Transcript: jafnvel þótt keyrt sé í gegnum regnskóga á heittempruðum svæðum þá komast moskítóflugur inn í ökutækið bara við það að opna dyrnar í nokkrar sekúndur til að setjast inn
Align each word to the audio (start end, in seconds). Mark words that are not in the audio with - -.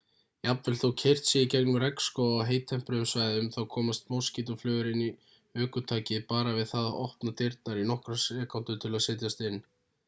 jafnvel 0.45 0.77
þótt 0.77 0.95
keyrt 1.01 1.27
sé 1.31 1.41
í 1.45 1.49
gegnum 1.53 1.75
regnskóga 1.83 2.39
á 2.43 2.47
heittempruðum 2.51 3.09
svæðum 3.11 3.51
þá 3.57 3.59
komast 3.75 4.09
moskítóflugur 4.15 4.89
inn 4.93 5.05
í 5.09 5.65
ökutækið 5.67 6.27
bara 6.35 6.57
við 6.59 6.67
það 6.75 6.91
að 6.91 6.99
opna 7.07 7.37
dyrnar 7.45 7.85
í 7.85 7.87
nokkrar 7.93 8.25
sekúndur 8.27 8.83
til 8.87 8.95
að 8.97 9.09
setjast 9.11 9.49
inn 9.51 9.67